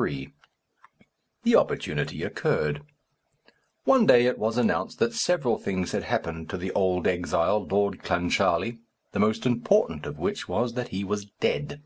III. 0.00 0.32
The 1.44 1.54
opportunity 1.54 2.24
occurred. 2.24 2.82
One 3.84 4.04
day 4.04 4.26
it 4.26 4.36
was 4.36 4.58
announced 4.58 4.98
that 4.98 5.14
several 5.14 5.58
things 5.58 5.92
had 5.92 6.02
happened 6.02 6.50
to 6.50 6.56
the 6.56 6.72
old 6.72 7.06
exile, 7.06 7.64
Lord 7.64 8.02
Clancharlie, 8.02 8.80
the 9.12 9.20
most 9.20 9.46
important 9.46 10.06
of 10.06 10.18
which 10.18 10.48
was 10.48 10.74
that 10.74 10.88
he 10.88 11.04
was 11.04 11.26
dead. 11.38 11.84